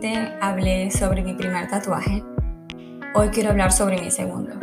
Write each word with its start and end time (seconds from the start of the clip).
recientemente 0.00 0.38
hablé 0.40 0.90
sobre 0.90 1.22
mi 1.22 1.34
primer 1.34 1.68
tatuaje, 1.68 2.22
hoy 3.14 3.28
quiero 3.30 3.50
hablar 3.50 3.72
sobre 3.72 4.00
mi 4.00 4.10
segundo. 4.10 4.54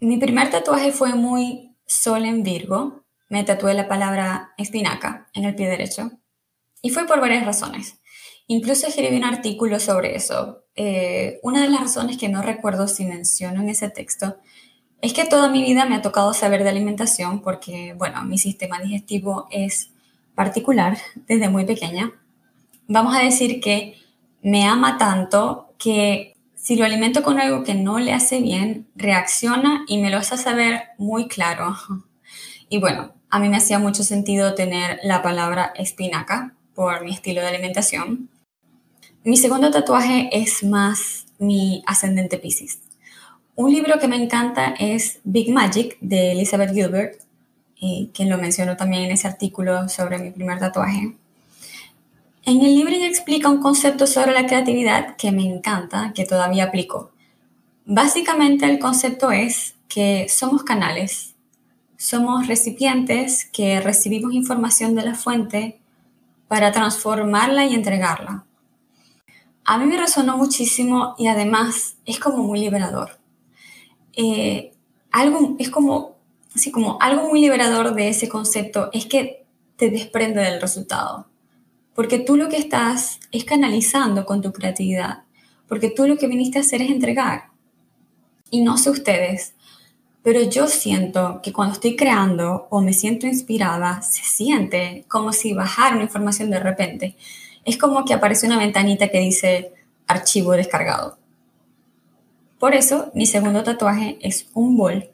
Mi 0.00 0.18
primer 0.18 0.50
tatuaje 0.50 0.92
fue 0.92 1.14
muy 1.14 1.74
sol 1.86 2.24
en 2.26 2.42
Virgo. 2.42 3.04
Me 3.28 3.42
tatué 3.44 3.74
la 3.74 3.88
palabra 3.88 4.52
espinaca 4.58 5.28
en 5.32 5.44
el 5.44 5.54
pie 5.54 5.68
derecho. 5.68 6.10
Y 6.82 6.90
fue 6.90 7.06
por 7.06 7.20
varias 7.20 7.46
razones. 7.46 8.00
Incluso 8.46 8.86
escribí 8.86 9.16
un 9.16 9.24
artículo 9.24 9.80
sobre 9.80 10.14
eso. 10.14 10.64
Eh, 10.76 11.40
una 11.42 11.62
de 11.62 11.70
las 11.70 11.80
razones 11.80 12.18
que 12.18 12.28
no 12.28 12.42
recuerdo 12.42 12.86
si 12.86 13.06
menciono 13.06 13.62
en 13.62 13.70
ese 13.70 13.88
texto 13.88 14.36
es 15.00 15.14
que 15.14 15.24
toda 15.24 15.48
mi 15.48 15.62
vida 15.62 15.86
me 15.86 15.94
ha 15.94 16.02
tocado 16.02 16.34
saber 16.34 16.64
de 16.64 16.70
alimentación 16.70 17.40
porque, 17.40 17.94
bueno, 17.96 18.22
mi 18.24 18.36
sistema 18.36 18.78
digestivo 18.80 19.46
es 19.50 19.90
particular 20.34 20.98
desde 21.26 21.48
muy 21.48 21.64
pequeña. 21.64 22.12
Vamos 22.86 23.16
a 23.16 23.20
decir 23.20 23.60
que 23.60 23.96
me 24.42 24.66
ama 24.66 24.98
tanto 24.98 25.72
que 25.78 26.34
si 26.54 26.76
lo 26.76 26.84
alimento 26.84 27.22
con 27.22 27.40
algo 27.40 27.62
que 27.62 27.74
no 27.74 27.98
le 27.98 28.12
hace 28.12 28.40
bien, 28.40 28.86
reacciona 28.94 29.84
y 29.88 29.98
me 29.98 30.10
lo 30.10 30.18
hace 30.18 30.36
saber 30.36 30.82
muy 30.98 31.28
claro. 31.28 31.76
Y 32.70 32.80
bueno, 32.80 33.12
a 33.28 33.38
mí 33.38 33.50
me 33.50 33.58
hacía 33.58 33.78
mucho 33.78 34.02
sentido 34.02 34.54
tener 34.54 34.98
la 35.04 35.22
palabra 35.22 35.72
espinaca 35.76 36.54
por 36.74 37.04
mi 37.04 37.12
estilo 37.12 37.42
de 37.42 37.48
alimentación. 37.48 38.30
Mi 39.22 39.36
segundo 39.36 39.70
tatuaje 39.70 40.30
es 40.32 40.64
más 40.64 41.26
mi 41.38 41.84
ascendente 41.86 42.38
Pisces. 42.38 42.80
Un 43.54 43.70
libro 43.70 44.00
que 44.00 44.08
me 44.08 44.16
encanta 44.16 44.74
es 44.78 45.20
Big 45.24 45.52
Magic 45.52 45.98
de 46.00 46.32
Elizabeth 46.32 46.72
Gilbert, 46.72 47.20
y 47.76 48.10
quien 48.14 48.30
lo 48.30 48.38
mencionó 48.38 48.76
también 48.76 49.04
en 49.04 49.10
ese 49.10 49.28
artículo 49.28 49.88
sobre 49.88 50.18
mi 50.18 50.30
primer 50.30 50.58
tatuaje. 50.58 51.14
En 52.46 52.60
el 52.60 52.74
libro 52.74 52.92
ella 52.92 53.06
explica 53.06 53.48
un 53.48 53.62
concepto 53.62 54.06
sobre 54.06 54.32
la 54.32 54.46
creatividad 54.46 55.16
que 55.16 55.32
me 55.32 55.46
encanta, 55.46 56.12
que 56.14 56.26
todavía 56.26 56.64
aplico. 56.64 57.10
Básicamente 57.86 58.66
el 58.66 58.78
concepto 58.78 59.30
es 59.30 59.76
que 59.88 60.26
somos 60.28 60.62
canales, 60.62 61.36
somos 61.96 62.46
recipientes 62.46 63.46
que 63.50 63.80
recibimos 63.80 64.34
información 64.34 64.94
de 64.94 65.06
la 65.06 65.14
fuente 65.14 65.80
para 66.46 66.70
transformarla 66.70 67.64
y 67.64 67.74
entregarla. 67.74 68.44
A 69.64 69.78
mí 69.78 69.86
me 69.86 69.96
resonó 69.96 70.36
muchísimo 70.36 71.14
y 71.16 71.28
además 71.28 71.96
es 72.04 72.18
como 72.18 72.42
muy 72.42 72.60
liberador. 72.60 73.18
Eh, 74.12 74.74
algo, 75.10 75.56
es 75.58 75.70
como, 75.70 76.16
así 76.54 76.70
como 76.70 76.98
algo 77.00 77.26
muy 77.26 77.40
liberador 77.40 77.94
de 77.94 78.10
ese 78.10 78.28
concepto 78.28 78.90
es 78.92 79.06
que 79.06 79.46
te 79.76 79.88
desprende 79.88 80.42
del 80.42 80.60
resultado 80.60 81.26
porque 81.94 82.18
tú 82.18 82.36
lo 82.36 82.48
que 82.48 82.56
estás 82.56 83.20
es 83.30 83.44
canalizando 83.44 84.26
con 84.26 84.42
tu 84.42 84.52
creatividad, 84.52 85.22
porque 85.68 85.90
tú 85.90 86.06
lo 86.06 86.16
que 86.16 86.26
viniste 86.26 86.58
a 86.58 86.62
hacer 86.62 86.82
es 86.82 86.90
entregar. 86.90 87.50
Y 88.50 88.62
no 88.62 88.76
sé 88.76 88.90
ustedes, 88.90 89.54
pero 90.22 90.42
yo 90.42 90.66
siento 90.68 91.40
que 91.42 91.52
cuando 91.52 91.74
estoy 91.74 91.96
creando 91.96 92.66
o 92.70 92.80
me 92.80 92.92
siento 92.92 93.26
inspirada, 93.26 94.02
se 94.02 94.22
siente 94.22 95.04
como 95.08 95.32
si 95.32 95.52
bajara 95.52 95.96
una 95.96 96.04
información 96.04 96.50
de 96.50 96.60
repente. 96.60 97.16
Es 97.64 97.76
como 97.76 98.04
que 98.04 98.14
aparece 98.14 98.46
una 98.46 98.58
ventanita 98.58 99.08
que 99.08 99.20
dice 99.20 99.72
archivo 100.06 100.52
descargado. 100.52 101.18
Por 102.58 102.74
eso, 102.74 103.10
mi 103.14 103.26
segundo 103.26 103.62
tatuaje 103.62 104.18
es 104.22 104.48
un 104.54 104.76
bol, 104.76 105.10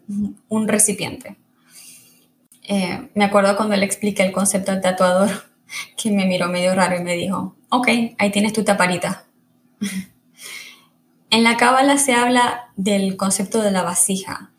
un 0.49 0.69
recipiente. 0.69 1.37
Eh, 2.63 3.09
me 3.15 3.25
acuerdo 3.25 3.57
cuando 3.57 3.75
le 3.75 3.85
expliqué 3.85 4.23
el 4.23 4.31
concepto 4.31 4.71
del 4.71 4.81
tatuador 4.81 5.50
que 5.97 6.11
me 6.11 6.27
miró 6.27 6.49
medio 6.49 6.75
raro 6.75 6.97
y 6.97 7.03
me 7.03 7.15
dijo, 7.15 7.57
ok, 7.69 7.89
ahí 8.19 8.31
tienes 8.31 8.53
tu 8.53 8.65
taparita. 8.65 9.25
en 11.31 11.43
la 11.43 11.57
cábala 11.57 11.99
se 11.99 12.15
habla 12.15 12.71
del 12.77 13.17
concepto 13.17 13.63
de 13.63 13.71
la 13.71 13.83
vasija. 13.83 14.51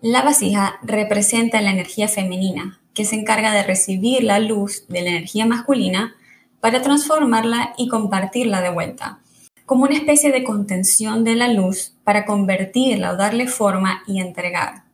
La 0.00 0.22
vasija 0.22 0.78
representa 0.82 1.60
la 1.60 1.70
energía 1.70 2.08
femenina, 2.08 2.80
que 2.94 3.04
se 3.04 3.16
encarga 3.16 3.52
de 3.52 3.62
recibir 3.62 4.24
la 4.24 4.38
luz 4.38 4.86
de 4.88 5.02
la 5.02 5.10
energía 5.10 5.46
masculina 5.46 6.14
para 6.60 6.82
transformarla 6.82 7.74
y 7.76 7.88
compartirla 7.88 8.60
de 8.60 8.70
vuelta, 8.70 9.20
como 9.66 9.84
una 9.84 9.94
especie 9.94 10.30
de 10.32 10.44
contención 10.44 11.24
de 11.24 11.34
la 11.34 11.48
luz 11.48 11.94
para 12.04 12.24
convertirla 12.24 13.12
o 13.12 13.16
darle 13.16 13.46
forma 13.46 14.02
y 14.06 14.20
entregar. 14.20 14.84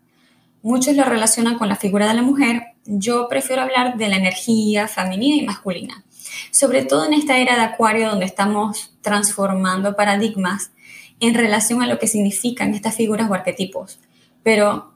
Muchos 0.62 0.96
lo 0.96 1.04
relacionan 1.04 1.56
con 1.56 1.68
la 1.68 1.76
figura 1.76 2.08
de 2.08 2.14
la 2.14 2.22
mujer, 2.22 2.74
yo 2.84 3.28
prefiero 3.28 3.62
hablar 3.62 3.96
de 3.96 4.08
la 4.08 4.16
energía 4.16 4.88
femenina 4.88 5.36
y 5.36 5.46
masculina, 5.46 6.04
sobre 6.50 6.82
todo 6.84 7.04
en 7.04 7.12
esta 7.12 7.38
era 7.38 7.54
de 7.54 7.62
Acuario 7.62 8.08
donde 8.08 8.24
estamos 8.24 8.96
transformando 9.02 9.94
paradigmas 9.94 10.72
en 11.20 11.34
relación 11.34 11.82
a 11.82 11.86
lo 11.86 11.98
que 11.98 12.06
significan 12.06 12.74
estas 12.74 12.96
figuras 12.96 13.30
o 13.30 13.34
arquetipos, 13.34 14.00
pero 14.42 14.94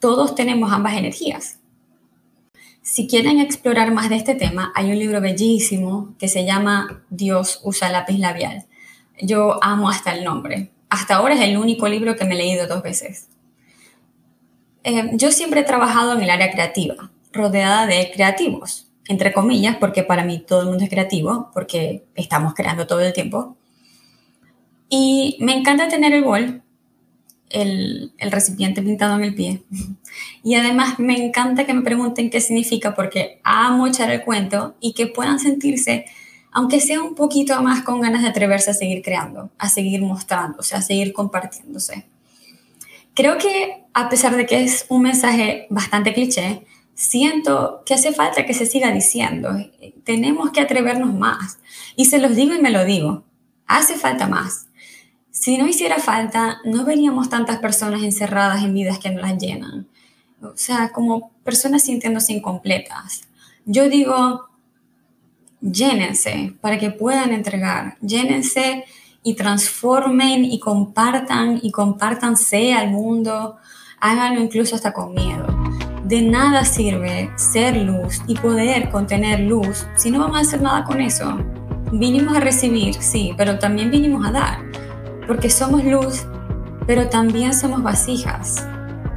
todos 0.00 0.34
tenemos 0.34 0.72
ambas 0.72 0.94
energías. 0.94 1.58
Si 2.82 3.06
quieren 3.06 3.38
explorar 3.38 3.92
más 3.92 4.08
de 4.08 4.16
este 4.16 4.34
tema, 4.34 4.72
hay 4.74 4.90
un 4.90 4.98
libro 4.98 5.20
bellísimo 5.20 6.14
que 6.18 6.26
se 6.26 6.44
llama 6.44 7.02
Dios 7.10 7.60
usa 7.62 7.90
lápiz 7.90 8.18
labial. 8.18 8.64
Yo 9.20 9.62
amo 9.62 9.90
hasta 9.90 10.12
el 10.12 10.24
nombre. 10.24 10.70
Hasta 10.88 11.16
ahora 11.16 11.34
es 11.34 11.40
el 11.42 11.58
único 11.58 11.86
libro 11.86 12.16
que 12.16 12.24
me 12.24 12.34
he 12.34 12.38
leído 12.38 12.66
dos 12.66 12.82
veces. 12.82 13.28
Eh, 14.84 15.10
yo 15.14 15.32
siempre 15.32 15.60
he 15.60 15.64
trabajado 15.64 16.14
en 16.14 16.22
el 16.22 16.30
área 16.30 16.50
creativa, 16.50 17.10
rodeada 17.32 17.86
de 17.86 18.10
creativos, 18.12 18.90
entre 19.08 19.32
comillas, 19.32 19.76
porque 19.76 20.02
para 20.02 20.24
mí 20.24 20.38
todo 20.38 20.62
el 20.62 20.68
mundo 20.68 20.84
es 20.84 20.90
creativo, 20.90 21.50
porque 21.52 22.04
estamos 22.14 22.54
creando 22.54 22.86
todo 22.86 23.00
el 23.00 23.12
tiempo. 23.12 23.56
Y 24.88 25.36
me 25.40 25.54
encanta 25.54 25.88
tener 25.88 26.12
el 26.12 26.24
bol, 26.24 26.62
el, 27.50 28.12
el, 28.18 28.30
recipiente 28.30 28.82
pintado 28.82 29.16
en 29.16 29.24
el 29.24 29.34
pie. 29.34 29.62
Y 30.42 30.54
además 30.54 30.98
me 30.98 31.16
encanta 31.22 31.66
que 31.66 31.74
me 31.74 31.82
pregunten 31.82 32.30
qué 32.30 32.40
significa, 32.40 32.94
porque 32.94 33.40
amo 33.44 33.86
echar 33.86 34.10
el 34.10 34.22
cuento 34.22 34.76
y 34.80 34.94
que 34.94 35.06
puedan 35.06 35.38
sentirse, 35.38 36.06
aunque 36.50 36.80
sea 36.80 37.02
un 37.02 37.14
poquito 37.14 37.60
más 37.62 37.82
con 37.82 38.00
ganas 38.00 38.22
de 38.22 38.28
atreverse 38.28 38.70
a 38.70 38.74
seguir 38.74 39.02
creando, 39.02 39.50
a 39.58 39.68
seguir 39.68 40.00
mostrándose, 40.02 40.74
a 40.74 40.82
seguir 40.82 41.12
compartiéndose. 41.12 42.06
Creo 43.18 43.36
que 43.36 43.82
a 43.94 44.08
pesar 44.08 44.36
de 44.36 44.46
que 44.46 44.62
es 44.62 44.86
un 44.90 45.02
mensaje 45.02 45.66
bastante 45.70 46.14
cliché, 46.14 46.64
siento 46.94 47.82
que 47.84 47.94
hace 47.94 48.12
falta 48.12 48.46
que 48.46 48.54
se 48.54 48.64
siga 48.64 48.92
diciendo. 48.92 49.50
Tenemos 50.04 50.52
que 50.52 50.60
atrevernos 50.60 51.12
más. 51.12 51.58
Y 51.96 52.04
se 52.04 52.20
los 52.20 52.36
digo 52.36 52.54
y 52.54 52.60
me 52.60 52.70
lo 52.70 52.84
digo. 52.84 53.24
Hace 53.66 53.94
falta 53.94 54.28
más. 54.28 54.68
Si 55.32 55.58
no 55.58 55.66
hiciera 55.66 55.98
falta, 55.98 56.58
no 56.64 56.84
veríamos 56.84 57.28
tantas 57.28 57.58
personas 57.58 58.04
encerradas 58.04 58.62
en 58.62 58.72
vidas 58.72 59.00
que 59.00 59.10
no 59.10 59.20
las 59.20 59.36
llenan. 59.36 59.88
O 60.40 60.52
sea, 60.54 60.90
como 60.92 61.32
personas 61.42 61.82
sintiéndose 61.82 62.34
incompletas. 62.34 63.22
Yo 63.64 63.88
digo, 63.88 64.48
llénense 65.60 66.54
para 66.60 66.78
que 66.78 66.92
puedan 66.92 67.32
entregar. 67.32 67.96
Llénense 68.00 68.84
y 69.22 69.34
transformen 69.34 70.44
y 70.44 70.58
compartan 70.58 71.58
y 71.62 71.70
compártanse 71.70 72.72
al 72.72 72.90
mundo, 72.90 73.56
háganlo 74.00 74.40
incluso 74.40 74.76
hasta 74.76 74.92
con 74.92 75.14
miedo. 75.14 75.46
De 76.04 76.22
nada 76.22 76.64
sirve 76.64 77.30
ser 77.36 77.76
luz 77.76 78.22
y 78.26 78.34
poder 78.34 78.88
contener 78.88 79.40
luz 79.40 79.86
si 79.96 80.10
no 80.10 80.20
vamos 80.20 80.38
a 80.38 80.40
hacer 80.40 80.62
nada 80.62 80.84
con 80.84 81.00
eso. 81.00 81.38
Vinimos 81.92 82.36
a 82.36 82.40
recibir, 82.40 82.94
sí, 82.94 83.34
pero 83.36 83.58
también 83.58 83.90
vinimos 83.90 84.26
a 84.26 84.30
dar, 84.30 84.58
porque 85.26 85.50
somos 85.50 85.84
luz, 85.84 86.24
pero 86.86 87.08
también 87.08 87.52
somos 87.52 87.82
vasijas, 87.82 88.66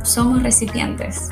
somos 0.04 0.44
recipientes. 0.44 1.30